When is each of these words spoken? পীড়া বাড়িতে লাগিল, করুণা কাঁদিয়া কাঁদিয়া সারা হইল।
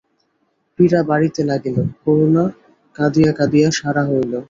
পীড়া 0.79 1.01
বাড়িতে 1.09 1.41
লাগিল, 1.49 1.77
করুণা 2.03 2.43
কাঁদিয়া 2.95 3.31
কাঁদিয়া 3.39 3.69
সারা 3.71 4.03
হইল। 4.09 4.33